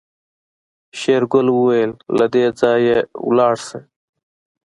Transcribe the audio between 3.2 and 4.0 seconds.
لاړه شه.